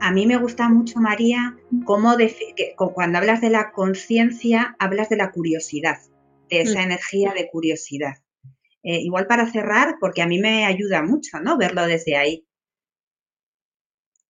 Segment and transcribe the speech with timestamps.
[0.00, 2.16] a mí me gusta mucho, María, cómo
[2.94, 5.98] cuando hablas de la conciencia, hablas de la curiosidad,
[6.48, 6.84] de esa mm.
[6.84, 8.14] energía de curiosidad.
[8.82, 11.58] Eh, igual para cerrar, porque a mí me ayuda mucho, ¿no?
[11.58, 12.46] Verlo desde ahí.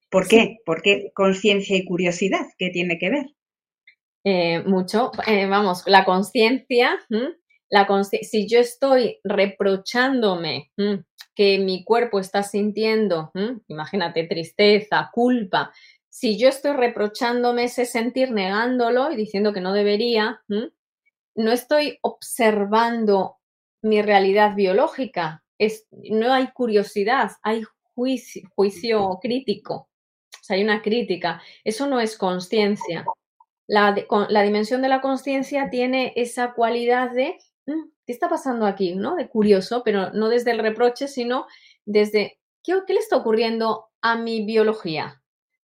[0.08, 0.56] ¿Por qué?
[0.64, 2.46] ¿Por qué conciencia y curiosidad?
[2.56, 3.26] ¿Qué tiene que ver?
[4.24, 6.98] Eh, mucho, eh, vamos, la conciencia,
[7.68, 7.86] la
[8.22, 10.72] si yo estoy reprochándome
[11.36, 13.30] que mi cuerpo está sintiendo,
[13.68, 15.70] imagínate, tristeza, culpa,
[16.08, 23.36] si yo estoy reprochándome ese sentir, negándolo y diciendo que no debería, no estoy observando
[23.82, 30.80] mi realidad biológica, es, no hay curiosidad, hay juicio, juicio crítico, o sea, hay una
[30.80, 33.04] crítica, eso no es conciencia.
[33.66, 33.94] La,
[34.30, 37.36] la, dimensión de la conciencia tiene esa cualidad de
[37.66, 38.94] ¿qué está pasando aquí?
[38.94, 39.16] ¿no?
[39.16, 41.46] De curioso, pero no desde el reproche, sino
[41.84, 45.22] desde, ¿qué, ¿qué, le está ocurriendo a mi biología?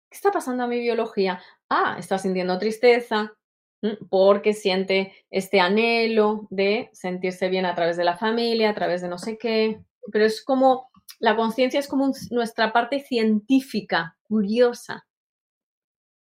[0.10, 1.42] ¿Qué está pasando a mi biología?
[1.70, 3.34] Ah, está sintiendo tristeza
[3.82, 9.02] mm, porque siente este anhelo de sentirse bien a través de la familia, a través
[9.02, 9.82] de no sé qué,
[10.12, 15.06] pero es como, la conciencia es como nuestra parte científica, curiosa.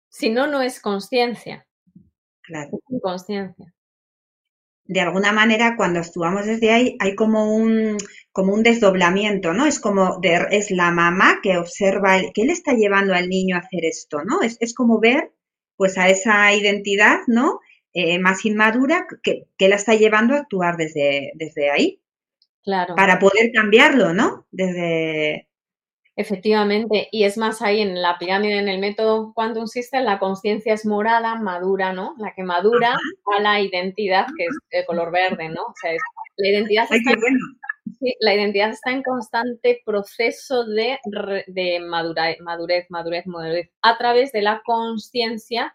[0.09, 1.67] Si no, no es conciencia.
[2.43, 2.81] Claro.
[3.01, 3.73] Conciencia
[4.91, 7.97] de alguna manera cuando actuamos desde ahí hay como un,
[8.33, 9.67] como un desdoblamiento, ¿no?
[9.67, 13.55] Es como de, es la mamá que observa, el, ¿qué le está llevando al niño
[13.55, 14.43] a hacer esto, ¿no?
[14.43, 15.31] Es, es como ver
[15.77, 17.61] pues a esa identidad, ¿no?
[17.93, 22.03] Eh, más inmadura que, que, la está llevando a actuar desde, desde ahí.
[22.65, 22.97] Claro.
[22.97, 24.49] Para poder cambiarlo, ¿no?
[24.51, 25.47] Desde,
[26.21, 30.75] Efectivamente, y es más ahí en la pirámide, en el método Quantum System, la conciencia
[30.75, 32.15] es morada, madura, ¿no?
[32.19, 32.99] La que madura
[33.39, 35.63] a la identidad, que es de color verde, ¿no?
[35.63, 35.93] O sea,
[36.37, 37.13] la, identidad está,
[38.21, 40.99] la identidad está en constante proceso de,
[41.47, 45.75] de madurez, madurez, madurez, madurez, a través de la conciencia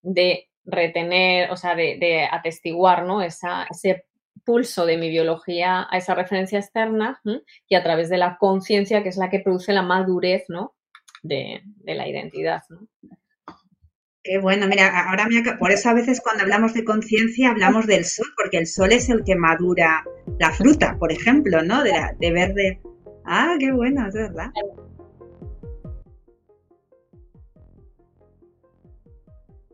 [0.00, 3.20] de retener, o sea, de, de atestiguar, ¿no?
[3.20, 4.06] Esa, ese
[4.44, 7.20] pulso de mi biología a esa referencia externa
[7.68, 10.74] y a través de la conciencia, que es la que produce la madurez ¿no?
[11.22, 12.62] de, la identidad.
[14.24, 18.04] Qué bueno, mira, ahora me por eso a veces cuando hablamos de conciencia hablamos del
[18.04, 20.04] sol, porque el sol es el que madura
[20.38, 21.82] la fruta, por ejemplo, ¿no?
[21.82, 22.80] De, de verde.
[23.24, 24.50] Ah, qué bueno, es verdad.